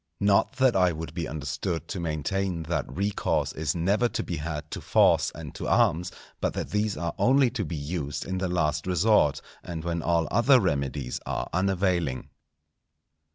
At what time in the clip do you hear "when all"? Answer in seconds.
9.83-10.27